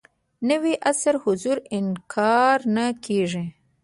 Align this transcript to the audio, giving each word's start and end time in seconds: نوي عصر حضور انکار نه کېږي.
نوي 0.49 0.73
عصر 0.89 1.15
حضور 1.23 1.57
انکار 1.77 2.57
نه 2.75 2.85
کېږي. 3.05 3.45